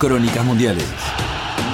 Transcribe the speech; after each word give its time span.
Crónicas 0.00 0.42
Mundiales. 0.46 0.86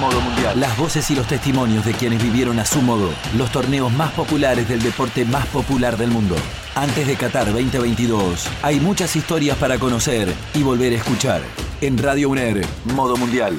Modo 0.01 0.19
Mundial. 0.19 0.59
Las 0.59 0.77
voces 0.77 1.09
y 1.11 1.15
los 1.15 1.25
testimonios 1.27 1.85
de 1.85 1.93
quienes 1.93 2.21
vivieron 2.21 2.59
a 2.59 2.65
su 2.65 2.81
modo 2.81 3.09
los 3.37 3.49
torneos 3.53 3.89
más 3.93 4.11
populares 4.11 4.67
del 4.67 4.83
deporte 4.83 5.23
más 5.23 5.45
popular 5.47 5.95
del 5.95 6.09
mundo. 6.09 6.35
Antes 6.75 7.07
de 7.07 7.15
Qatar 7.15 7.45
2022, 7.45 8.45
hay 8.63 8.81
muchas 8.81 9.15
historias 9.15 9.57
para 9.57 9.79
conocer 9.79 10.27
y 10.53 10.61
volver 10.61 10.91
a 10.91 10.97
escuchar. 10.97 11.41
En 11.79 11.97
Radio 11.97 12.27
UNER, 12.27 12.65
Modo 12.93 13.15
Mundial. 13.15 13.57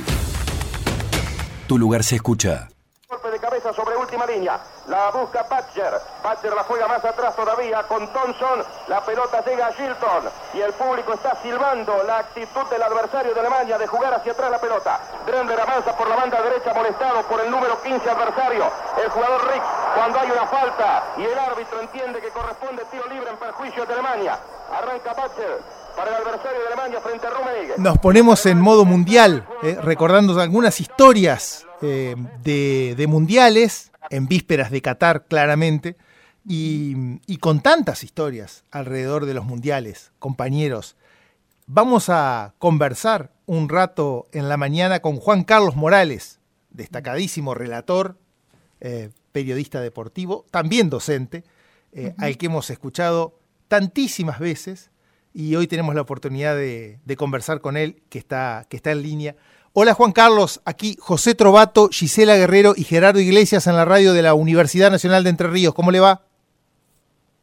Tu 1.67 1.79
lugar 1.79 2.05
se 2.05 2.17
escucha. 2.17 2.69
Golpe 3.09 3.31
de 3.31 3.39
cabeza 3.39 3.73
sobre 3.73 3.97
última 3.97 4.27
línea. 4.27 4.61
La 4.89 5.11
busca 5.11 5.45
Patcher. 5.45 6.01
Patcher 6.23 6.55
la 6.55 6.65
juega 6.65 6.89
más 6.89 7.05
atrás 7.05 7.37
todavía 7.37 7.83
con 7.83 8.09
Thompson. 8.09 8.65
La 8.89 9.05
pelota 9.05 9.45
llega 9.45 9.67
a 9.67 9.73
Gilton. 9.73 10.25
Y 10.55 10.61
el 10.61 10.73
público 10.73 11.13
está 11.13 11.37
silbando 11.43 12.03
la 12.05 12.21
actitud 12.21 12.65
del 12.71 12.83
adversario 12.83 13.35
de 13.35 13.41
Alemania 13.41 13.77
de 13.77 13.87
jugar 13.87 14.15
hacia 14.15 14.33
atrás 14.33 14.51
la 14.51 14.59
pelota. 14.59 14.99
Drender 15.27 15.61
avanza 15.61 15.95
por 15.95 16.09
la 16.09 16.17
banda 16.17 16.41
derecha 16.41 16.73
molestado 16.73 17.23
por 17.25 17.39
el 17.41 17.51
número 17.51 17.81
15 17.83 18.09
adversario. 18.09 18.65
El 19.03 19.11
jugador 19.11 19.53
Rick 19.53 19.63
cuando 19.95 20.21
hay 20.21 20.31
una 20.31 20.47
falta 20.47 21.05
y 21.19 21.25
el 21.25 21.39
árbitro 21.39 21.81
entiende 21.81 22.21
que 22.21 22.29
corresponde 22.31 22.83
tiro 22.91 23.07
libre 23.09 23.29
en 23.31 23.37
perjuicio 23.37 23.85
de 23.85 23.93
Alemania. 23.93 24.39
Arranca 24.73 25.15
Patcher 25.15 25.61
para 25.97 26.11
el 26.11 26.17
adversario 26.17 26.61
de 26.61 26.67
Alemania 26.67 27.01
frente 27.03 27.27
a 27.27 27.31
Rummenigge. 27.31 27.75
Nos 27.77 27.99
ponemos 27.99 28.47
en 28.47 28.61
modo 28.61 28.87
mundial, 28.87 29.47
eh, 29.63 29.79
recordando 29.83 30.41
algunas 30.41 30.81
historias 30.81 31.67
eh, 31.83 32.15
de, 32.43 32.95
de 32.97 33.07
mundiales, 33.07 33.88
en 34.11 34.27
vísperas 34.27 34.71
de 34.71 34.83
Qatar 34.83 35.27
claramente, 35.27 35.97
y, 36.47 37.21
y 37.27 37.37
con 37.39 37.61
tantas 37.61 38.05
historias 38.05 38.65
alrededor 38.71 39.27
de 39.27 39.35
los 39.35 39.45
mundiales, 39.45 40.13
compañeros. 40.19 40.97
Vamos 41.67 42.09
a 42.09 42.55
conversar 42.59 43.33
un 43.45 43.69
rato 43.69 44.27
en 44.33 44.49
la 44.49 44.57
mañana 44.57 45.01
con 45.01 45.17
Juan 45.17 45.45
Carlos 45.45 45.77
Morales, 45.77 46.41
destacadísimo 46.71 47.55
relator, 47.55 48.17
eh, 48.81 49.11
periodista 49.33 49.81
deportivo, 49.81 50.47
también 50.51 50.89
docente, 50.89 51.45
eh, 51.93 52.15
al 52.19 52.39
que 52.39 52.47
hemos 52.47 52.71
escuchado 52.71 53.39
tantísimas 53.69 54.39
veces 54.39 54.91
y 55.35 55.55
hoy 55.57 55.67
tenemos 55.67 55.95
la 55.95 56.01
oportunidad 56.01 56.57
de, 56.57 56.99
de 57.05 57.17
conversar 57.17 57.61
con 57.61 57.77
él, 57.77 58.03
que 58.09 58.19
está, 58.19 58.67
que 58.69 58.77
está 58.77 58.93
en 58.93 59.03
línea. 59.03 59.37
Hola 59.75 59.93
Juan 59.93 60.13
Carlos, 60.13 60.61
aquí 60.65 60.97
José 60.99 61.35
Trovato, 61.35 61.89
Gisela 61.93 62.37
Guerrero 62.37 62.73
y 62.75 62.85
Gerardo 62.85 63.21
Iglesias 63.21 63.67
en 63.67 63.77
la 63.77 63.85
radio 63.85 64.15
de 64.15 64.23
la 64.23 64.35
Universidad 64.35 64.91
Nacional 64.91 65.25
de 65.25 65.31
Entre 65.31 65.47
Ríos. 65.47 65.75
¿Cómo 65.75 65.91
le 65.91 66.01
va? 66.01 66.23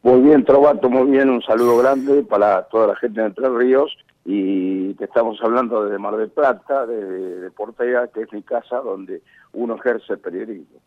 Muy 0.02 0.20
bien, 0.20 0.44
Trovato, 0.44 0.90
muy 0.90 1.10
bien. 1.10 1.30
Un 1.30 1.40
saludo 1.42 1.78
grande 1.78 2.24
para 2.24 2.64
toda 2.64 2.88
la 2.88 2.96
gente 2.96 3.20
de 3.20 3.28
Entre 3.28 3.48
Ríos. 3.48 3.96
Y 4.24 4.92
te 4.94 5.04
estamos 5.04 5.38
hablando 5.40 5.84
desde 5.84 5.98
Mar 5.98 6.16
del 6.16 6.30
Plata, 6.30 6.84
de, 6.84 6.96
de 7.40 7.50
Portega, 7.52 8.08
que 8.08 8.22
es 8.22 8.32
mi 8.32 8.42
casa 8.42 8.78
donde 8.78 9.22
uno 9.52 9.76
ejerce 9.76 10.14
el 10.14 10.18
periodismo. 10.18 10.80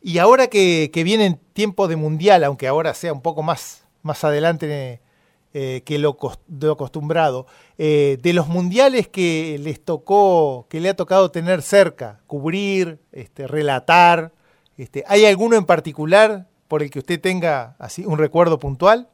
Y 0.00 0.18
ahora 0.18 0.46
que, 0.46 0.90
que 0.90 1.04
viene 1.04 1.38
tiempo 1.52 1.86
de 1.86 1.96
mundial, 1.96 2.44
aunque 2.44 2.66
ahora 2.66 2.94
sea 2.94 3.12
un 3.12 3.20
poco 3.20 3.42
más, 3.42 3.86
más 4.02 4.24
adelante 4.24 5.00
eh, 5.54 5.82
que 5.84 5.98
lo, 5.98 6.16
acostumbrado, 6.70 7.46
eh, 7.78 8.18
de 8.22 8.32
los 8.34 8.48
mundiales 8.48 9.08
que 9.08 9.58
les 9.58 9.82
tocó, 9.82 10.66
que 10.68 10.80
le 10.80 10.90
ha 10.90 10.94
tocado 10.94 11.30
tener 11.30 11.62
cerca, 11.62 12.20
cubrir, 12.26 12.98
este, 13.12 13.46
relatar, 13.46 14.32
este, 14.76 15.04
¿hay 15.08 15.24
alguno 15.24 15.56
en 15.56 15.64
particular 15.64 16.46
por 16.68 16.82
el 16.82 16.90
que 16.90 16.98
usted 16.98 17.20
tenga 17.20 17.76
así 17.78 18.04
un 18.04 18.18
recuerdo 18.18 18.58
puntual? 18.58 19.08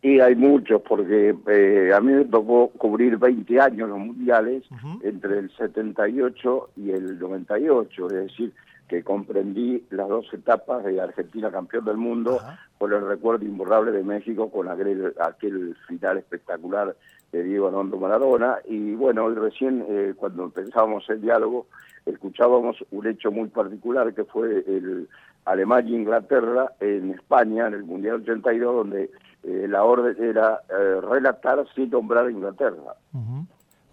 Y 0.00 0.20
hay 0.20 0.36
muchos, 0.36 0.80
porque 0.82 1.34
eh, 1.48 1.90
a 1.92 2.00
mí 2.00 2.12
me 2.12 2.24
tocó 2.26 2.68
cubrir 2.78 3.16
20 3.16 3.60
años 3.60 3.88
los 3.88 3.98
mundiales, 3.98 4.62
entre 5.02 5.40
el 5.40 5.50
78 5.56 6.68
y 6.76 6.90
el 6.92 7.18
98, 7.18 8.06
es 8.06 8.12
decir, 8.12 8.52
que 8.88 9.02
comprendí 9.02 9.84
las 9.90 10.08
dos 10.08 10.32
etapas 10.32 10.84
de 10.84 11.00
Argentina 11.00 11.50
campeón 11.50 11.84
del 11.84 11.96
mundo, 11.96 12.38
Ajá. 12.40 12.58
por 12.78 12.92
el 12.92 13.06
recuerdo 13.06 13.44
imborrable 13.44 13.90
de 13.92 14.04
México 14.04 14.50
con 14.50 14.68
aquel, 14.68 15.14
aquel 15.20 15.76
final 15.88 16.18
espectacular 16.18 16.94
de 17.32 17.42
Diego 17.42 17.68
Armando 17.68 17.98
Maradona. 17.98 18.58
Y 18.64 18.94
bueno, 18.94 19.24
hoy 19.24 19.34
recién, 19.34 19.84
eh, 19.88 20.14
cuando 20.16 20.44
empezábamos 20.44 21.08
el 21.10 21.20
diálogo, 21.20 21.66
escuchábamos 22.04 22.76
un 22.92 23.06
hecho 23.06 23.32
muy 23.32 23.48
particular 23.48 24.14
que 24.14 24.24
fue 24.24 24.64
el 24.66 25.08
Alemania-Inglaterra 25.44 26.72
en 26.80 27.12
España, 27.12 27.66
en 27.66 27.74
el 27.74 27.84
Mundial 27.84 28.16
82, 28.22 28.74
donde 28.74 29.10
eh, 29.42 29.66
la 29.68 29.84
orden 29.84 30.16
era 30.22 30.60
eh, 30.68 31.00
relatar 31.00 31.64
sin 31.74 31.90
nombrar 31.90 32.26
a 32.26 32.30
Inglaterra. 32.30 32.94
Ujú. 33.12 33.46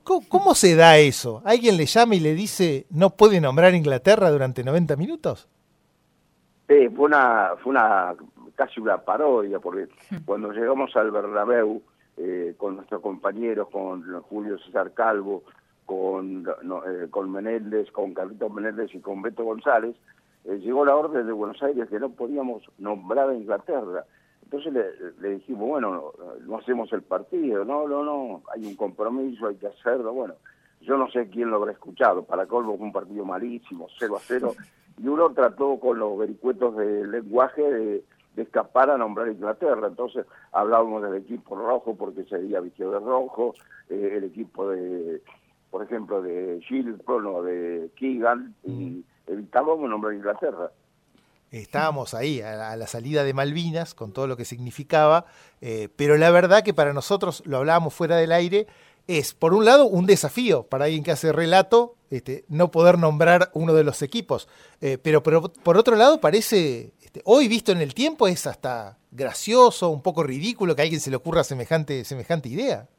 ¿Cómo, 0.04 0.28
cómo 0.28 0.56
se 0.56 0.76
da 0.76 0.98
eso? 0.98 1.42
¿Alguien 1.46 1.78
le 1.78 1.86
llama 1.86 2.16
y 2.16 2.20
le 2.20 2.34
dice 2.34 2.86
no 2.90 3.12
puede 3.12 3.40
nombrar 3.40 3.74
Inglaterra 3.74 4.30
durante 4.32 4.64
90 4.64 4.96
minutos? 4.96 5.48
Sí, 6.68 6.90
fue 6.96 7.06
una, 7.06 7.52
fue 7.62 7.72
una 7.72 8.16
casi 8.56 8.80
una 8.80 8.98
parodia, 8.98 9.60
porque 9.60 9.88
cuando 10.26 10.52
llegamos 10.52 10.96
al 10.96 11.12
Bernabéu, 11.12 11.82
eh, 12.18 12.54
con 12.58 12.76
nuestros 12.76 13.02
compañeros, 13.02 13.70
con 13.70 14.04
Julio 14.22 14.58
César 14.60 14.94
Calvo, 14.94 15.44
con, 15.86 16.44
no, 16.44 16.86
eh, 16.86 17.08
con 17.10 17.32
Menéndez, 17.32 17.92
con 17.92 18.14
Carlitos 18.14 18.54
Menéndez 18.54 18.94
y 18.94 19.00
con 19.00 19.22
Beto 19.22 19.44
González, 19.44 19.96
eh, 20.46 20.60
llegó 20.60 20.86
la 20.86 20.96
orden 20.96 21.26
de 21.26 21.34
Buenos 21.34 21.62
Aires 21.64 21.90
que 21.90 22.00
no 22.00 22.10
podíamos 22.10 22.64
nombrar 22.78 23.30
a 23.30 23.36
Inglaterra. 23.36 24.06
Entonces 24.54 24.72
le, 24.72 25.12
le 25.20 25.36
dijimos, 25.38 25.68
bueno, 25.68 26.14
no, 26.20 26.36
no 26.46 26.58
hacemos 26.60 26.94
el 26.94 27.02
partido, 27.02 27.66
no, 27.66 27.88
no, 27.88 28.04
no, 28.04 28.44
hay 28.54 28.64
un 28.68 28.76
compromiso, 28.76 29.48
hay 29.48 29.56
que 29.56 29.66
hacerlo, 29.66 30.14
bueno, 30.14 30.36
yo 30.82 30.96
no 30.96 31.10
sé 31.10 31.28
quién 31.28 31.50
lo 31.50 31.56
habrá 31.56 31.72
escuchado, 31.72 32.24
para 32.24 32.46
colmo 32.46 32.78
fue 32.78 32.86
un 32.86 32.94
partido 32.94 33.26
malísimo, 33.26 33.88
0 33.98 34.16
a 34.16 34.20
0, 34.20 34.54
y 35.02 35.08
uno 35.08 35.32
trató 35.32 35.80
con 35.80 35.98
los 35.98 36.20
vericuetos 36.20 36.78
de 36.78 37.08
lenguaje 37.08 37.64
de, 37.64 38.04
de 38.36 38.42
escapar 38.44 38.92
a 38.92 38.98
nombrar 39.00 39.30
Inglaterra, 39.30 39.88
entonces 39.88 40.28
hablábamos 40.52 41.02
del 41.02 41.16
equipo 41.16 41.56
rojo 41.56 41.96
porque 41.96 42.22
ese 42.22 42.38
día 42.38 42.60
vistió 42.60 42.92
de 42.92 43.00
rojo, 43.00 43.56
eh, 43.90 44.14
el 44.18 44.26
equipo 44.26 44.70
de, 44.70 45.24
por 45.72 45.82
ejemplo, 45.82 46.22
de 46.22 46.62
Gilpron 46.68 47.26
o 47.26 47.42
de 47.42 47.90
Keegan, 47.96 48.54
y 48.64 49.04
evitábamos 49.26 49.90
nombrar 49.90 50.14
Inglaterra. 50.14 50.70
Estábamos 51.54 52.16
ahí 52.16 52.42
a 52.42 52.76
la, 52.76 52.88
salida 52.88 53.24
de 53.24 53.34
Malvinas 53.36 53.94
con 53.94 54.12
todo 54.12 54.26
lo 54.26 54.36
que 54.36 54.44
significaba, 54.44 55.28
eh, 55.62 55.88
pero 55.96 56.18
la 56.18 56.32
verdad 56.32 56.64
que 56.64 56.74
para 56.74 56.94
nosotros, 56.94 57.44
lo 57.46 57.58
hablábamos 57.58 57.94
fuera 57.94 58.18
del 58.18 58.32
aire, 58.32 58.66
es 59.06 59.36
por 59.36 59.54
un 59.54 59.64
lado 59.64 59.86
un 59.86 60.08
desafío 60.08 60.64
para 60.64 60.86
alguien 60.86 61.04
que 61.04 61.12
hace 61.12 61.32
relato 61.32 61.96
este, 62.10 62.44
no 62.48 62.72
poder 62.72 62.98
nombrar 62.98 63.52
uno 63.54 63.74
de 63.74 63.84
los 63.84 64.02
equipos, 64.02 64.48
Eh, 64.82 64.98
pero, 64.98 65.22
pero 65.22 65.54
por 65.54 65.78
otro 65.78 65.96
lado 65.96 66.20
parece, 66.20 66.94
este, 67.04 67.22
hoy 67.24 67.48
visto 67.48 67.72
en 67.72 67.82
el 67.82 67.94
tiempo 67.94 68.28
es 68.28 68.48
hasta 68.48 68.98
gracioso, 69.12 69.90
un 69.90 70.02
poco 70.02 70.24
ridículo 70.24 70.76
que 70.76 70.82
a 70.82 70.84
alguien 70.84 71.02
se 71.02 71.12
le 71.12 71.18
ocurra 71.18 71.44
semejante, 71.44 72.04
semejante 72.04 72.50
idea. 72.50 72.90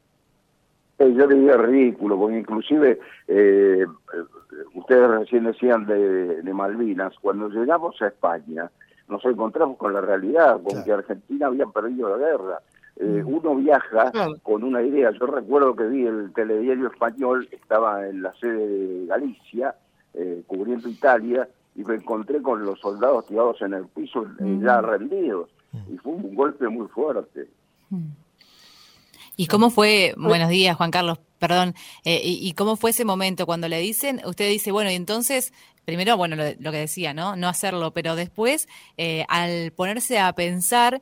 Eh, 0.99 1.13
yo 1.13 1.27
diría 1.27 1.57
ridículo, 1.57 2.17
porque 2.17 2.39
inclusive 2.39 2.99
eh, 3.27 3.85
ustedes 4.75 5.09
recién 5.09 5.43
decían 5.43 5.85
de, 5.85 6.41
de 6.41 6.53
Malvinas, 6.53 7.13
cuando 7.21 7.49
llegamos 7.49 8.01
a 8.01 8.07
España 8.07 8.69
nos 9.07 9.23
encontramos 9.25 9.77
con 9.77 9.93
la 9.93 10.01
realidad, 10.01 10.53
con 10.55 10.71
Claro. 10.71 10.85
que 10.85 10.91
Argentina 10.93 11.47
había 11.47 11.65
perdido 11.67 12.09
la 12.09 12.17
guerra. 12.17 12.59
Eh, 12.95 13.21
Uno 13.25 13.55
viaja 13.55 14.09
Claro. 14.11 14.33
con 14.41 14.63
una 14.63 14.81
idea, 14.81 15.11
yo 15.11 15.25
recuerdo 15.27 15.75
que 15.75 15.83
vi 15.87 16.05
el 16.07 16.31
telediario 16.33 16.87
español, 16.87 17.47
estaba 17.51 18.07
en 18.07 18.21
la 18.23 18.33
sede 18.33 18.65
de 18.67 19.05
Galicia, 19.05 19.75
eh, 20.13 20.41
cubriendo 20.47 20.87
Italia, 20.87 21.47
y 21.75 21.83
me 21.83 21.95
encontré 21.95 22.41
con 22.41 22.63
los 22.65 22.79
soldados 22.79 23.27
tirados 23.27 23.61
en 23.61 23.73
el 23.73 23.85
piso, 23.87 24.25
eh, 24.39 24.59
ya 24.61 24.79
rendidos, 24.81 25.49
y 25.91 25.97
fue 25.97 26.13
un 26.13 26.33
golpe 26.33 26.69
muy 26.69 26.87
fuerte. 26.87 27.47
¿Y 29.37 29.47
cómo 29.47 29.69
fue, 29.69 30.13
buenos 30.17 30.49
días 30.49 30.77
Juan 30.77 30.91
Carlos, 30.91 31.19
perdón, 31.39 31.75
eh, 32.05 32.21
y, 32.23 32.47
y 32.47 32.53
cómo 32.53 32.77
fue 32.77 32.91
ese 32.91 33.03
momento 33.03 33.45
cuando 33.45 33.67
le 33.67 33.79
dicen, 33.79 34.21
usted 34.25 34.49
dice, 34.49 34.71
bueno, 34.71 34.89
y 34.91 34.95
entonces, 34.95 35.51
primero, 35.83 36.15
bueno, 36.15 36.35
lo, 36.37 36.43
lo 36.59 36.71
que 36.71 36.77
decía, 36.77 37.13
¿no? 37.13 37.35
No 37.35 37.49
hacerlo, 37.49 37.91
pero 37.91 38.15
después, 38.15 38.67
eh, 38.97 39.25
al 39.27 39.71
ponerse 39.73 40.19
a 40.19 40.31
pensar 40.33 41.01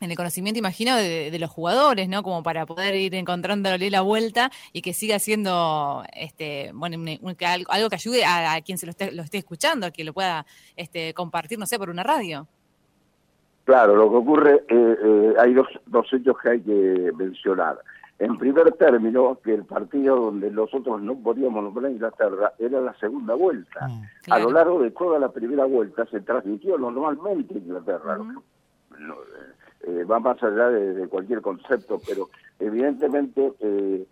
en 0.00 0.10
el 0.10 0.16
conocimiento, 0.16 0.58
imagino, 0.58 0.96
de, 0.96 1.30
de 1.30 1.38
los 1.38 1.50
jugadores, 1.50 2.08
¿no? 2.08 2.22
Como 2.24 2.42
para 2.42 2.66
poder 2.66 2.94
ir 2.96 3.14
encontrándole 3.14 3.90
la 3.90 4.00
vuelta 4.00 4.50
y 4.72 4.80
que 4.82 4.92
siga 4.94 5.18
siendo, 5.20 6.04
este, 6.14 6.72
bueno, 6.74 6.96
un- 6.96 7.18
un- 7.20 7.36
algo, 7.44 7.70
algo 7.70 7.88
que 7.90 7.96
ayude 7.96 8.24
a, 8.24 8.54
a 8.54 8.60
quien 8.62 8.78
se 8.78 8.86
lo 8.86 8.90
esté, 8.90 9.12
lo 9.12 9.22
esté 9.22 9.38
escuchando, 9.38 9.86
a 9.86 9.90
que 9.92 10.02
lo 10.02 10.12
pueda 10.14 10.44
este, 10.76 11.14
compartir, 11.14 11.58
no 11.58 11.66
sé, 11.66 11.78
por 11.78 11.90
una 11.90 12.02
radio. 12.02 12.48
Claro, 13.64 13.94
lo 13.96 14.10
que 14.10 14.16
ocurre, 14.16 14.54
eh, 14.68 14.96
eh, 15.02 15.34
hay 15.38 15.54
dos, 15.54 15.68
dos 15.86 16.06
hechos 16.12 16.36
que 16.42 16.48
hay 16.50 16.60
que 16.60 17.12
mencionar. 17.16 17.78
En 18.18 18.36
primer 18.36 18.72
término, 18.72 19.38
que 19.42 19.54
el 19.54 19.64
partido 19.64 20.16
donde 20.16 20.50
nosotros 20.50 21.00
no 21.00 21.14
podíamos 21.16 21.62
nombrar 21.64 21.86
a 21.86 21.90
Inglaterra 21.90 22.52
era 22.58 22.80
la 22.80 22.92
segunda 22.94 23.34
vuelta. 23.34 23.88
Mm, 23.88 24.32
A 24.32 24.38
lo 24.38 24.50
largo 24.52 24.82
de 24.82 24.90
toda 24.90 25.18
la 25.18 25.30
primera 25.30 25.64
vuelta 25.64 26.04
se 26.06 26.20
transmitió 26.20 26.76
normalmente 26.76 27.54
Inglaterra. 27.58 28.16
lo 28.16 28.24
que- 28.24 28.98
no, 28.98 29.14
eh, 29.14 29.54
eh, 30.00 30.04
va 30.04 30.20
más 30.20 30.42
allá 30.42 30.68
de, 30.68 30.92
de 30.94 31.08
cualquier 31.08 31.40
concepto, 31.40 31.98
pero 32.06 32.28
evidentemente 32.58 33.52
eh, 33.60 34.06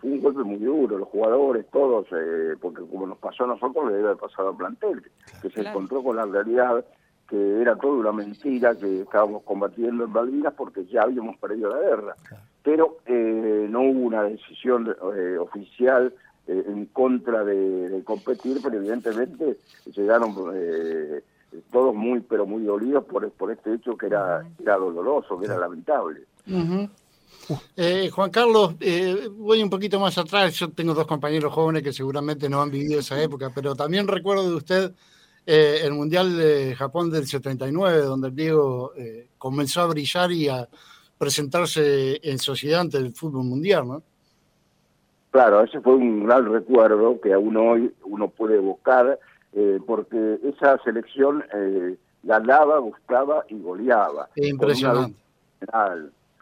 fue 0.00 0.10
un 0.10 0.20
golpe 0.22 0.42
muy 0.42 0.58
duro, 0.58 0.98
los 0.98 1.08
jugadores, 1.08 1.66
todos, 1.70 2.06
eh, 2.12 2.54
porque 2.60 2.82
como 2.82 3.06
nos 3.06 3.18
pasó 3.18 3.44
a 3.44 3.48
nosotros, 3.48 3.86
le 3.86 3.96
debe 3.96 4.08
haber 4.08 4.20
pasado 4.20 4.50
al 4.50 4.56
plantel, 4.56 5.02
que 5.42 5.48
se 5.50 5.60
encontró 5.70 6.02
con 6.02 6.16
la 6.16 6.26
realidad 6.26 6.84
que 7.28 7.60
era 7.60 7.76
toda 7.76 7.94
una 7.94 8.12
mentira, 8.12 8.74
que 8.74 9.02
estábamos 9.02 9.42
combatiendo 9.42 10.04
en 10.04 10.12
Malvinas 10.12 10.54
porque 10.54 10.84
ya 10.86 11.02
habíamos 11.02 11.36
perdido 11.38 11.70
la 11.70 11.80
guerra. 11.80 12.16
Pero 12.62 12.98
eh, 13.06 13.66
no 13.68 13.82
hubo 13.82 14.00
una 14.00 14.22
decisión 14.24 14.94
eh, 15.16 15.36
oficial 15.38 16.12
en 16.46 16.84
contra 16.86 17.42
de, 17.42 18.02
competir, 18.04 18.58
pero 18.62 18.76
evidentemente 18.76 19.56
llegaron 19.86 20.34
todos 21.72 21.94
muy, 21.94 22.20
pero 22.20 22.44
muy 22.44 22.64
dolidos 22.64 23.04
por, 23.04 23.30
por 23.30 23.50
este 23.50 23.74
hecho 23.74 23.96
que 23.96 24.06
era, 24.06 24.46
era 24.60 24.76
doloroso, 24.76 25.38
que 25.38 25.46
era 25.46 25.56
lamentable. 25.56 26.26
Eh, 27.76 28.10
Juan 28.10 28.30
Carlos, 28.30 28.74
eh, 28.80 29.28
voy 29.30 29.62
un 29.62 29.70
poquito 29.70 30.00
más 30.00 30.16
atrás. 30.18 30.54
Yo 30.54 30.70
tengo 30.70 30.94
dos 30.94 31.06
compañeros 31.06 31.52
jóvenes 31.52 31.82
que 31.82 31.92
seguramente 31.92 32.48
no 32.48 32.62
han 32.62 32.70
vivido 32.70 33.00
esa 33.00 33.20
época, 33.22 33.50
pero 33.54 33.74
también 33.74 34.08
recuerdo 34.08 34.48
de 34.48 34.56
usted 34.56 34.92
eh, 35.46 35.80
el 35.82 35.92
Mundial 35.92 36.36
de 36.36 36.74
Japón 36.74 37.10
del 37.10 37.26
79, 37.26 37.98
donde 38.02 38.28
el 38.28 38.36
Diego 38.36 38.92
comenzó 39.38 39.82
a 39.82 39.86
brillar 39.86 40.32
y 40.32 40.48
a 40.48 40.68
presentarse 41.18 42.20
en 42.22 42.38
sociedad 42.38 42.80
ante 42.80 42.98
el 42.98 43.12
fútbol 43.12 43.44
mundial, 43.44 43.86
¿no? 43.86 44.02
Claro, 45.30 45.62
ese 45.62 45.80
fue 45.80 45.94
un 45.94 46.24
gran 46.26 46.50
recuerdo 46.50 47.20
que 47.20 47.32
aún 47.32 47.56
hoy 47.56 47.92
uno 48.04 48.28
puede 48.28 48.56
evocar, 48.56 49.18
porque 49.86 50.38
esa 50.44 50.78
selección 50.84 51.44
ganaba, 52.22 52.78
gustaba 52.78 53.44
y 53.48 53.58
goleaba. 53.58 54.28
Impresionante 54.36 55.16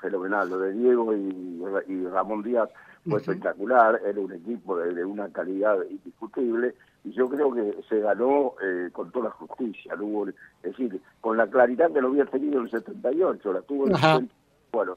fenomenal. 0.03 0.51
Lo 0.51 0.59
de 0.59 0.73
Diego 0.73 1.15
y, 1.15 2.07
Ramón 2.09 2.43
Díaz 2.43 2.69
fue 3.09 3.21
espectacular, 3.21 4.01
era 4.05 4.21
un 4.21 4.33
equipo 4.33 4.77
de, 4.77 5.05
una 5.05 5.29
calidad 5.31 5.79
indiscutible 5.89 6.75
y 7.05 7.13
yo 7.13 7.29
creo 7.29 7.53
que 7.53 7.83
se 7.89 8.01
ganó 8.01 8.55
eh, 8.63 8.91
con 8.93 9.11
toda 9.11 9.31
justicia, 9.31 9.95
es 9.95 10.63
decir, 10.63 11.01
con 11.21 11.37
la 11.37 11.49
claridad 11.49 11.93
que 11.93 12.01
lo 12.01 12.09
había 12.09 12.27
tenido 12.27 12.59
en 12.59 12.65
el 12.65 12.71
78, 12.71 13.53
la 13.53 13.63
tuvo 13.63 13.89
en 13.89 13.97
el 13.97 14.31
bueno, 14.71 14.97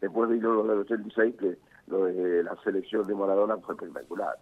después 0.00 0.30
vino 0.30 0.54
lo 0.54 0.64
del 0.64 0.78
86 0.80 1.34
que 1.38 1.58
lo 1.88 2.06
de 2.06 2.44
la 2.44 2.56
selección 2.62 3.06
de 3.06 3.14
Maradona 3.14 3.56
fue 3.58 3.74
espectacular. 3.74 4.38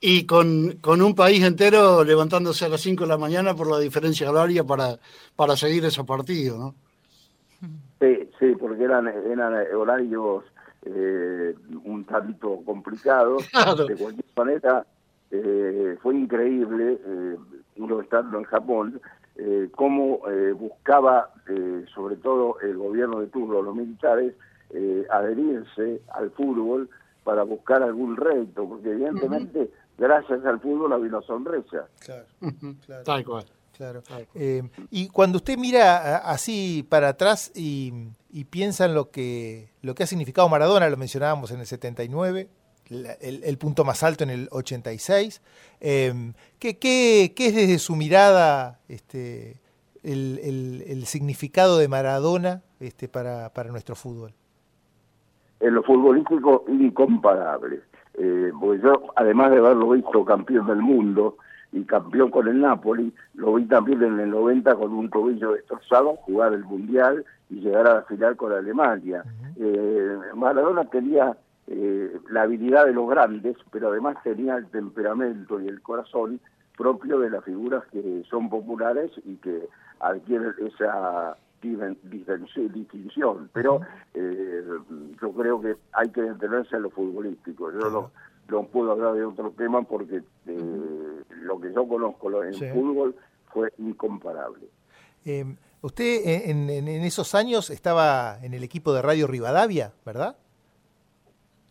Y 0.00 0.24
con, 0.24 0.78
con 0.80 1.02
un 1.02 1.14
país 1.14 1.44
entero 1.44 2.04
levantándose 2.04 2.64
a 2.64 2.68
las 2.68 2.80
5 2.80 3.04
de 3.04 3.08
la 3.08 3.18
mañana 3.18 3.54
por 3.54 3.68
la 3.68 3.78
diferencia 3.78 4.30
horaria 4.30 4.64
para, 4.64 4.98
para 5.36 5.56
seguir 5.56 5.84
esos 5.84 6.06
partidos, 6.06 6.58
¿no? 6.58 6.74
Sí, 8.00 8.30
sí, 8.38 8.54
porque 8.58 8.84
eran, 8.84 9.08
eran 9.08 9.52
horarios 9.74 10.44
eh, 10.86 11.54
un 11.84 12.04
tanto 12.04 12.62
complicados. 12.64 13.46
De 13.88 13.96
cualquier 13.96 14.24
manera, 14.34 14.86
eh, 15.30 15.96
fue 16.02 16.16
increíble, 16.16 16.98
eh, 17.04 17.36
uno 17.76 18.00
estando 18.00 18.38
en 18.38 18.44
Japón, 18.44 19.00
eh, 19.36 19.68
cómo 19.74 20.20
buscaba, 20.58 21.32
sobre 21.94 22.16
todo 22.16 22.60
el 22.60 22.76
gobierno 22.76 23.20
de 23.20 23.28
turno, 23.28 23.62
los 23.62 23.74
militares, 23.74 24.34
adherirse 25.10 26.02
al 26.12 26.30
fútbol 26.30 26.88
para 27.24 27.42
buscar 27.42 27.82
algún 27.82 28.16
reto, 28.16 28.68
porque 28.68 28.90
evidentemente, 28.90 29.70
gracias 29.96 30.44
al 30.44 30.60
fútbol 30.60 30.92
había 30.92 31.08
una 31.08 31.22
sonrisa. 31.22 31.88
Claro, 32.00 32.26
claro. 32.86 33.04
Tal 33.04 33.24
cual. 33.24 33.44
Claro. 33.80 34.02
Eh, 34.34 34.62
y 34.90 35.08
cuando 35.08 35.38
usted 35.38 35.56
mira 35.56 36.18
así 36.18 36.86
para 36.86 37.08
atrás 37.08 37.50
y, 37.54 38.10
piensa 38.50 38.84
en 38.84 38.92
lo 38.92 39.10
que, 39.10 39.70
lo 39.80 39.94
que 39.94 40.02
ha 40.02 40.06
significado 40.06 40.50
Maradona, 40.50 40.90
lo 40.90 40.98
mencionábamos 40.98 41.50
en 41.50 41.60
el 41.60 41.66
79, 41.66 42.50
el, 42.90 43.58
punto 43.58 43.84
más 43.84 44.02
alto 44.02 44.24
en 44.24 44.30
el 44.30 44.48
86, 44.50 45.42
eh, 45.80 46.32
¿qué, 46.58 46.78
qué, 46.78 47.32
es 47.36 47.54
desde 47.54 47.78
su 47.78 47.96
mirada 47.96 48.80
este, 48.88 49.60
el, 50.02 51.02
significado 51.06 51.78
de 51.78 51.88
Maradona 51.88 52.62
este, 52.80 53.08
para, 53.08 53.50
para 53.50 53.70
nuestro 53.70 53.94
fútbol? 53.94 54.32
En 55.60 55.74
lo 55.74 55.82
futbolístico, 55.82 56.64
incomparable. 56.68 57.80
Eh, 58.14 58.50
porque 58.58 58.82
yo, 58.82 59.04
además 59.14 59.50
de 59.52 59.58
haberlo 59.58 59.90
visto 59.90 60.24
campeón 60.24 60.66
del 60.66 60.82
mundo, 60.82 61.36
y 61.72 61.84
campeón 61.84 62.30
con 62.30 62.48
el 62.48 62.60
Napoli, 62.60 63.12
lo 63.34 63.54
vi 63.54 63.64
también 63.66 64.02
en 64.02 64.18
el 64.18 64.30
90 64.30 64.74
con 64.74 64.92
un 64.92 65.08
tobillo 65.08 65.52
destrozado, 65.52 66.16
jugar 66.16 66.52
el 66.52 66.64
Mundial 66.64 67.24
y 67.48 67.60
llegar 67.60 67.86
a 67.86 67.94
la 67.94 68.02
final 68.02 68.36
con 68.36 68.52
Alemania. 68.52 69.22
eh, 69.56 70.18
Maradona 70.34 70.84
tenía 70.86 71.36
eh, 71.70 72.20
la 72.28 72.42
habilidad 72.42 72.86
de 72.86 72.92
los 72.92 73.08
grandes, 73.08 73.56
pero 73.70 73.88
además 73.88 74.16
tenía 74.22 74.56
el 74.56 74.66
temperamento 74.66 75.60
y 75.60 75.68
el 75.68 75.80
corazón 75.80 76.40
propio 76.76 77.18
de 77.20 77.30
las 77.30 77.44
figuras 77.44 77.84
que 77.92 78.22
son 78.28 78.50
populares 78.50 79.10
y 79.24 79.36
que 79.36 79.68
adquieren 80.00 80.54
esa 80.66 81.36
distinción, 81.62 83.50
pero 83.52 83.80
eh, 84.14 84.64
yo 85.20 85.32
creo 85.32 85.60
que 85.60 85.76
hay 85.92 86.08
que 86.10 86.22
detenerse 86.22 86.76
en 86.76 86.82
lo 86.82 86.90
futbolístico. 86.90 87.70
Yo 87.72 87.90
no, 87.90 88.10
no 88.48 88.64
puedo 88.64 88.92
hablar 88.92 89.14
de 89.14 89.24
otro 89.24 89.50
tema 89.56 89.82
porque 89.82 90.22
eh, 90.46 91.22
lo 91.42 91.60
que 91.60 91.72
yo 91.72 91.86
conozco 91.86 92.42
en 92.42 92.54
fútbol 92.54 93.14
fue 93.52 93.72
incomparable. 93.78 94.68
Eh, 95.24 95.44
usted 95.82 96.48
en, 96.48 96.68
esos 96.88 97.34
años 97.34 97.70
estaba 97.70 98.38
en 98.42 98.54
el 98.54 98.64
equipo 98.64 98.92
de 98.92 99.02
Radio 99.02 99.26
Rivadavia, 99.26 99.92
¿verdad? 100.04 100.36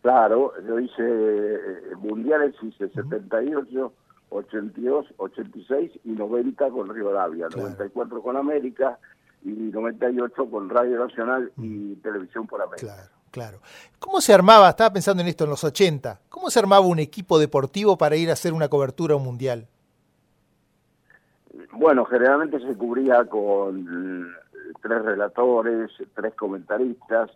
Claro, 0.02 0.52
yo 0.66 0.80
hice 0.80 1.02
eh, 1.02 1.96
mundiales, 1.98 2.54
hice 2.62 2.88
78, 2.88 3.92
82, 4.30 5.06
86 5.18 5.92
y 6.04 6.10
90 6.10 6.70
con 6.70 6.94
Rivadavia, 6.94 7.48
94 7.54 8.22
con 8.22 8.36
América 8.36 8.98
y 9.42 9.50
98 9.50 10.50
con 10.50 10.70
Radio 10.70 10.98
Nacional 10.98 11.52
y 11.58 11.96
Televisión 11.96 12.46
por 12.46 12.62
América. 12.62 12.94
Claro. 12.94 13.20
Claro. 13.30 13.60
¿Cómo 14.00 14.20
se 14.20 14.34
armaba, 14.34 14.70
estaba 14.70 14.92
pensando 14.92 15.22
en 15.22 15.28
esto 15.28 15.44
en 15.44 15.50
los 15.50 15.62
80, 15.62 16.20
cómo 16.28 16.50
se 16.50 16.58
armaba 16.58 16.84
un 16.84 16.98
equipo 16.98 17.38
deportivo 17.38 17.96
para 17.96 18.16
ir 18.16 18.28
a 18.28 18.32
hacer 18.32 18.52
una 18.52 18.68
cobertura 18.68 19.16
mundial? 19.18 19.68
Bueno, 21.72 22.04
generalmente 22.06 22.58
se 22.58 22.76
cubría 22.76 23.24
con 23.26 24.34
tres 24.82 25.02
relatores, 25.02 25.90
tres 26.14 26.34
comentaristas 26.34 27.30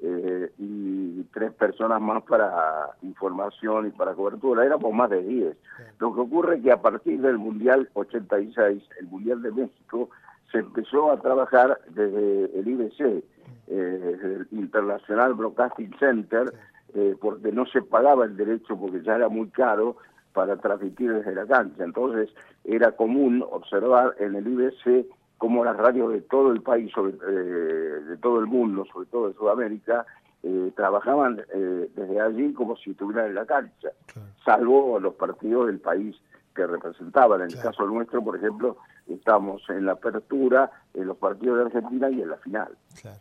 eh, 0.00 0.50
y 0.58 1.22
tres 1.32 1.52
personas 1.52 2.00
más 2.00 2.22
para 2.22 2.90
información 3.02 3.88
y 3.88 3.90
para 3.90 4.14
cobertura. 4.14 4.64
Éramos 4.64 4.92
más 4.92 5.10
de 5.10 5.22
10. 5.22 5.56
Lo 5.98 6.14
que 6.14 6.20
ocurre 6.20 6.56
es 6.56 6.62
que 6.62 6.72
a 6.72 6.80
partir 6.80 7.20
del 7.20 7.38
Mundial 7.38 7.88
86, 7.94 8.82
el 9.00 9.06
Mundial 9.06 9.42
de 9.42 9.52
México, 9.52 10.10
se 10.52 10.58
empezó 10.58 11.10
a 11.10 11.20
trabajar 11.20 11.78
desde 11.88 12.58
el 12.58 12.68
IBC 12.68 13.24
eh, 13.70 14.18
el 14.22 14.48
International 14.52 15.34
Broadcasting 15.34 15.94
Center, 15.98 16.52
eh, 16.94 17.16
porque 17.20 17.52
no 17.52 17.66
se 17.66 17.82
pagaba 17.82 18.24
el 18.24 18.34
derecho 18.36 18.78
porque 18.78 19.02
ya 19.02 19.16
era 19.16 19.28
muy 19.28 19.48
caro 19.50 19.96
para 20.32 20.56
transmitir 20.56 21.12
desde 21.12 21.34
la 21.34 21.46
cancha. 21.46 21.84
Entonces 21.84 22.30
era 22.64 22.92
común 22.92 23.44
observar 23.50 24.14
en 24.20 24.36
el 24.36 24.46
IBC 24.46 25.06
cómo 25.38 25.64
las 25.64 25.76
radios 25.76 26.12
de 26.12 26.20
todo 26.20 26.52
el 26.52 26.62
país, 26.62 26.92
sobre, 26.92 27.14
eh, 27.14 28.00
de 28.08 28.16
todo 28.18 28.40
el 28.40 28.46
mundo, 28.46 28.84
sobre 28.92 29.06
todo 29.06 29.28
de 29.28 29.34
Sudamérica, 29.34 30.04
eh, 30.42 30.72
trabajaban 30.76 31.40
eh, 31.52 31.90
desde 31.94 32.20
allí 32.20 32.52
como 32.52 32.76
si 32.76 32.90
estuvieran 32.90 33.26
en 33.26 33.34
la 33.34 33.46
cancha, 33.46 33.88
salvo 34.44 35.00
los 35.00 35.14
partidos 35.14 35.66
del 35.66 35.80
país 35.80 36.16
que 36.54 36.66
representaban. 36.66 37.40
En 37.42 37.50
el 37.50 37.60
caso 37.60 37.86
nuestro, 37.86 38.22
por 38.22 38.36
ejemplo, 38.36 38.76
estamos 39.08 39.62
en 39.68 39.86
la 39.86 39.92
apertura, 39.92 40.70
en 40.94 41.06
los 41.06 41.16
partidos 41.16 41.58
de 41.58 41.64
Argentina 41.64 42.10
y 42.10 42.22
en 42.22 42.30
la 42.30 42.36
final. 42.36 42.76
Claro. 43.00 43.18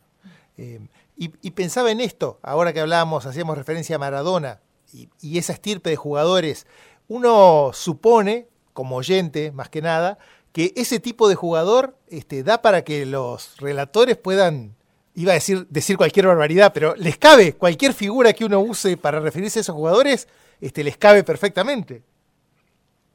Eh, 0.58 0.80
y, 1.16 1.52
pensaba 1.52 1.92
en 1.92 2.00
esto, 2.00 2.40
ahora 2.44 2.74
que 2.74 2.80
hablábamos, 2.80 3.26
hacíamos 3.26 3.58
referencia 3.58 3.96
a 3.96 4.00
Maradona 4.00 4.60
y, 4.94 5.38
esa 5.38 5.54
estirpe 5.54 5.90
de 5.90 5.96
jugadores, 5.96 6.68
uno 7.08 7.72
supone, 7.74 8.48
como 8.74 8.98
oyente 8.98 9.52
más 9.52 9.70
que 9.70 9.82
nada, 9.82 10.20
que 10.58 10.74
ese 10.76 11.00
tipo 11.00 11.30
de 11.30 11.36
jugador 11.36 11.94
este, 12.08 12.42
da 12.42 12.64
para 12.64 12.82
que 12.82 13.06
los 13.06 13.62
relatores 13.62 14.18
puedan, 14.18 14.72
iba 15.14 15.34
a 15.34 15.36
decir, 15.36 15.68
decir 15.70 15.98
cualquier 15.98 16.26
barbaridad, 16.26 16.72
pero 16.74 16.96
les 16.96 17.16
cabe, 17.16 17.54
cualquier 17.54 17.94
figura 17.94 18.34
que 18.34 18.44
uno 18.44 18.60
use 18.60 18.98
para 18.98 19.20
referirse 19.20 19.60
a 19.60 19.62
esos 19.62 19.76
jugadores, 19.76 20.28
este, 20.60 20.84
les 20.84 20.98
cabe 20.98 21.24
perfectamente. 21.24 22.02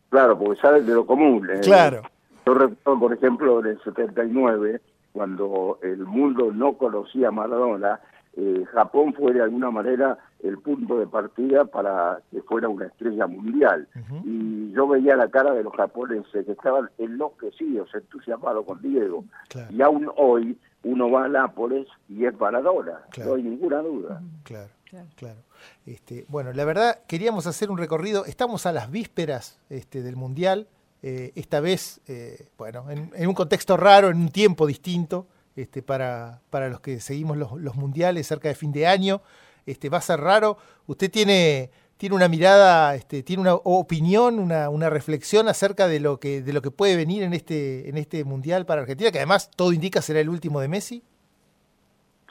Claro, 0.09 0.39
porque 0.39 0.61
saben 0.61 0.87
de 0.87 0.95
lo 0.95 1.05
común. 1.05 1.51
Eh. 1.51 1.59
Claro. 1.63 2.03
Yo 2.47 2.55
recuerdo, 2.55 3.01
por 3.01 3.13
ejemplo, 3.13 3.59
en 3.59 3.67
el 3.67 3.83
79, 3.83 4.81
cuando 5.13 5.81
el 5.83 5.99
mundo 6.07 6.53
no 6.53 6.75
conocía 6.75 7.27
a 7.27 7.33
Maradona, 7.33 7.99
eh, 8.35 8.65
Japón 8.73 9.15
fue 9.15 9.33
de 9.33 9.43
alguna 9.43 9.71
manera 9.71 10.19
el 10.43 10.59
punto 10.59 10.99
de 10.99 11.07
partida 11.07 11.65
para 11.65 12.21
que 12.31 12.43
fuera 12.43 12.69
una 12.69 12.87
estrella 12.87 13.27
mundial. 13.27 13.87
Y 14.25 14.73
yo 14.73 14.89
veía 14.89 15.17
la 15.17 15.29
cara 15.29 15.53
de 15.53 15.63
los 15.63 15.75
japoneses 15.75 16.45
que 16.47 16.53
estaban 16.53 16.91
enloquecidos, 16.99 17.95
entusiasmados 17.95 18.65
con 18.67 18.81
Diego. 18.83 19.25
Y 19.71 19.83
aún 19.83 20.11
hoy 20.17 20.59
uno 20.85 21.11
va 21.11 21.27
a 21.27 21.29
Nápoles 21.29 21.87
y 22.09 22.25
es 22.25 22.39
Maradona, 22.39 23.01
no 23.25 23.35
hay 23.35 23.43
ninguna 23.43 23.79
duda. 23.79 24.21
Claro. 24.45 24.71
Claro. 25.17 25.39
Este, 25.87 26.27
bueno, 26.29 26.53
la 26.53 26.67
verdad, 26.67 27.01
queríamos 27.07 27.47
hacer 27.47 27.71
un 27.71 27.79
recorrido. 27.79 28.27
Estamos 28.27 28.67
a 28.67 28.73
las 28.73 28.91
vísperas 28.91 29.59
este, 29.71 30.03
del 30.03 30.17
Mundial. 30.17 30.67
Eh, 31.03 31.33
esta 31.35 31.61
vez, 31.61 32.01
eh, 32.09 32.49
bueno, 32.59 32.85
en, 32.91 33.27
un 33.27 33.35
contexto 33.35 33.77
raro, 33.77 34.11
en 34.11 34.19
un 34.19 34.29
tiempo 34.29 34.67
distinto, 34.67 35.27
este, 35.57 35.83
para, 35.83 36.41
para 36.51 36.69
los 36.69 36.81
que 36.81 37.01
seguimos 37.01 37.37
los, 37.37 37.53
los, 37.61 37.77
mundiales 37.77 38.27
cerca 38.27 38.49
de 38.49 38.55
fin 38.55 38.73
de 38.73 38.87
año. 38.87 39.21
Este, 39.67 39.89
va 39.89 39.99
a 39.99 40.03
ser 40.03 40.21
raro. 40.21 40.57
Usted 40.87 41.11
tiene, 41.11 41.71
tiene 41.97 42.17
una 42.17 42.29
mirada, 42.29 42.95
este, 42.95 43.23
tiene 43.23 43.43
una 43.43 43.55
opinión, 43.55 44.39
una, 44.39 44.69
una, 44.71 44.91
reflexión 44.91 45.49
acerca 45.49 45.87
de 45.87 46.01
lo 46.01 46.19
que, 46.19 46.43
de 46.43 46.53
lo 46.53 46.63
que 46.63 46.71
puede 46.71 46.97
venir 46.97 47.23
en 47.23 47.33
este, 47.33 47.89
en 47.89 47.97
este 47.97 48.25
mundial 48.25 48.67
para 48.67 48.83
Argentina, 48.83 49.11
que 49.11 49.19
además 49.19 49.51
todo 49.51 49.73
indica 49.73 50.03
será 50.03 50.21
el 50.21 50.29
último 50.29 50.61
de 50.61 50.69
Messi. 50.69 51.03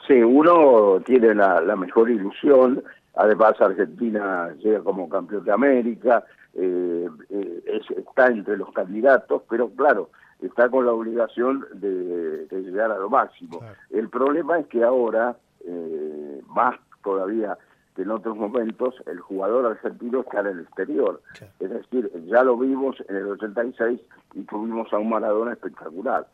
Sí, 0.06 0.14
uno 0.14 1.00
tiene 1.06 1.34
la, 1.34 1.60
la 1.60 1.76
mejor 1.76 2.10
ilusión. 2.10 2.82
Además, 3.14 3.60
Argentina 3.60 4.54
llega 4.58 4.80
como 4.80 5.08
campeón 5.08 5.44
de 5.44 5.52
América 5.52 6.24
eh, 6.54 7.08
eh 7.30 7.80
está 7.96 8.26
entre 8.26 8.56
los 8.56 8.70
candidatos, 8.72 9.42
pero 9.48 9.70
claro, 9.70 10.10
está 10.46 10.68
con 10.68 10.86
la 10.86 10.92
obligación 10.92 11.66
de, 11.74 12.46
llegar 12.50 12.90
a 12.90 12.98
lo 12.98 13.10
máximo. 13.10 13.60
El 13.90 14.08
problema 14.08 14.58
es 14.58 14.66
que 14.66 14.82
ahora, 14.82 15.36
eh, 15.64 16.42
más 16.48 16.76
todavía 17.02 17.56
que 17.94 18.02
en 18.02 18.10
otros 18.10 18.36
momentos, 18.36 18.94
el 19.06 19.20
jugador 19.20 19.66
argentino 19.66 20.20
está 20.20 20.40
en 20.40 20.46
el 20.46 20.60
exterior. 20.60 21.20
Es 21.60 21.70
decir, 21.70 22.10
ya 22.26 22.42
lo 22.42 22.56
vimos 22.56 22.96
en 23.08 23.16
el 23.16 23.26
86 23.26 24.00
y 24.34 24.42
tuvimos 24.44 24.92
a 24.92 24.98
un 24.98 25.10
Maradona 25.10 25.52
espectacular. 25.52 26.26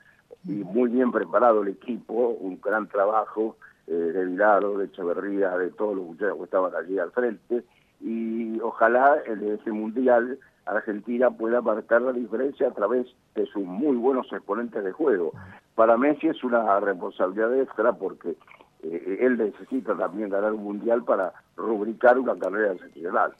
Y 0.45 0.63
muy 0.65 0.91
bien 0.91 1.11
preparado 1.11 1.63
el 1.63 1.69
equipo, 1.69 2.29
un 2.29 2.61
gran 2.61 2.87
trabajo 2.89 3.57
eh, 3.89 3.93
de 3.93 4.25
Vilaro, 4.27 4.79
de 4.79 4.85
Echeverría, 4.85 5.57
de 5.59 5.71
todos 5.71 5.97
los 5.97 6.07
muchachos 6.07 6.37
que 6.37 6.45
estaban 6.45 6.75
allí 6.77 6.99
al 6.99 7.11
frente 7.11 7.65
y 8.01 8.61
ojalá 8.61 9.17
en 9.27 9.53
ese 9.53 9.73
mundial 9.73 10.39
Argentina 10.69 11.31
pueda 11.31 11.61
marcar 11.61 12.03
la 12.03 12.13
diferencia 12.13 12.69
a 12.69 12.73
través 12.73 13.07
de 13.35 13.47
sus 13.47 13.65
muy 13.65 13.97
buenos 13.97 14.31
exponentes 14.33 14.85
de 14.85 14.93
juego. 14.93 15.33
Para 15.75 15.97
Messi 15.97 16.29
es 16.29 16.43
una 16.45 16.79
responsabilidad 16.81 17.59
extra 17.59 17.93
porque 17.93 18.37
eh, 18.83 19.19
él 19.21 19.39
necesita 19.39 19.97
también 19.97 20.29
ganar 20.29 20.53
un 20.53 20.65
mundial 20.65 21.05
para 21.05 21.33
rubricar 21.57 22.19
una 22.19 22.39
carrera 22.39 22.73
excepcional. 22.73 23.33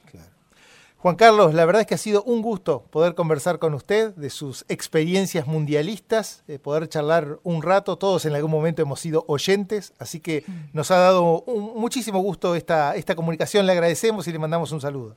Juan 0.97 1.15
Carlos, 1.15 1.53
la 1.53 1.65
verdad 1.65 1.81
es 1.81 1.87
que 1.87 1.95
ha 1.95 1.99
sido 1.99 2.23
un 2.23 2.41
gusto 2.41 2.83
poder 2.89 3.15
conversar 3.15 3.57
con 3.57 3.73
usted 3.73 4.13
de 4.15 4.29
sus 4.29 4.65
experiencias 4.67 5.47
mundialistas, 5.47 6.43
de 6.45 6.59
poder 6.59 6.89
charlar 6.89 7.39
un 7.43 7.61
rato. 7.61 7.97
Todos 7.97 8.25
en 8.25 8.35
algún 8.35 8.51
momento 8.51 8.81
hemos 8.81 8.99
sido 8.99 9.23
oyentes, 9.27 9.93
así 9.97 10.19
que 10.19 10.43
mm. 10.45 10.51
nos 10.73 10.91
ha 10.91 10.97
dado 10.97 11.45
muchísimo 11.47 12.19
gusto 12.19 12.53
esta, 12.53 12.95
esta 12.95 13.15
comunicación. 13.15 13.65
Le 13.65 13.71
agradecemos 13.71 14.27
y 14.27 14.33
le 14.33 14.39
mandamos 14.39 14.73
un 14.73 14.81
saludo. 14.81 15.15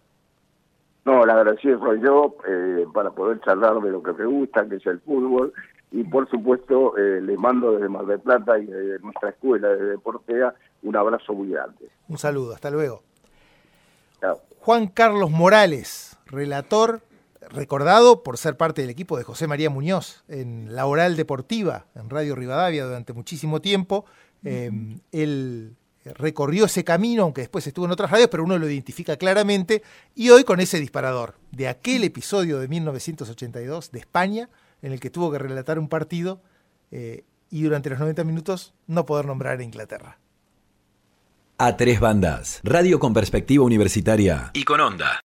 No, 1.04 1.25
le 1.26 1.32
agradecido 1.32 1.80
soy 1.80 2.00
yo 2.00 2.37
eh, 2.47 2.87
para 2.94 3.11
poder 3.11 3.40
charlar 3.40 3.80
de 3.80 3.90
lo 3.90 4.02
que 4.02 4.12
me 4.12 4.25
gusta, 4.25 4.68
que 4.68 4.76
es 4.76 4.87
el 4.87 5.00
fútbol. 5.00 5.52
Y 5.90 6.04
por 6.04 6.28
supuesto, 6.30 6.97
eh, 6.97 7.21
le 7.21 7.37
mando 7.37 7.73
desde 7.73 7.88
Mar 7.88 8.06
del 8.06 8.21
Plata 8.21 8.59
y 8.59 8.66
de 8.66 8.99
nuestra 9.00 9.30
escuela 9.30 9.68
de 9.68 9.85
Deportea 9.85 10.54
un 10.82 10.97
abrazo 10.97 11.35
muy 11.35 11.50
grande. 11.50 11.90
Un 12.09 12.18
saludo, 12.18 12.54
hasta 12.54 12.71
luego. 12.71 13.02
Juan 14.61 14.87
Carlos 14.87 15.30
Morales, 15.30 16.16
relator, 16.26 17.00
recordado 17.50 18.23
por 18.23 18.38
ser 18.38 18.56
parte 18.56 18.80
del 18.82 18.90
equipo 18.90 19.18
de 19.18 19.25
José 19.25 19.49
María 19.49 19.71
Muñoz 19.71 20.23
en 20.28 20.75
la 20.75 20.87
oral 20.87 21.16
deportiva 21.16 21.87
en 21.97 22.09
Radio 22.09 22.37
Rivadavia 22.37 22.85
durante 22.85 23.12
muchísimo 23.12 23.61
tiempo. 23.61 24.04
Em, 24.44 25.00
él 25.11 25.76
recorrió 26.04 26.66
ese 26.66 26.85
camino, 26.85 27.23
aunque 27.23 27.42
después 27.42 27.66
estuvo 27.66 27.87
en 27.87 27.92
otras 27.92 28.11
radios, 28.11 28.28
pero 28.30 28.44
uno 28.44 28.59
lo 28.59 28.68
identifica 28.68 29.16
claramente. 29.16 29.82
Y 30.14 30.30
hoy 30.30 30.44
con 30.44 30.61
ese 30.61 30.80
disparador 30.80 31.37
de 31.50 31.68
aquel 31.68 32.04
episodio 32.04 32.59
de 32.59 32.68
1982 32.68 33.92
de 33.92 33.99
España, 33.99 34.49
en 34.82 34.92
el 34.92 35.00
que 35.00 35.11
tuvo 35.11 35.30
que 35.30 35.38
relatar 35.38 35.78
un 35.78 35.88
partido 35.88 36.42
eh, 36.90 37.25
y 37.50 37.62
durante 37.62 37.90
los 37.90 37.99
90 37.99 38.25
minutos 38.25 38.75
no 38.87 39.06
poder 39.06 39.26
nombrar 39.26 39.61
a 39.61 39.62
Inglaterra. 39.62 40.18
A 41.59 41.76
tres 41.76 42.00
bandas. 42.00 42.61
Radio 42.64 42.99
con 42.99 43.14
perspectiva 43.14 43.64
universitaria 43.64 44.50
y 44.54 44.64
con 44.64 44.80
onda. 44.80 45.21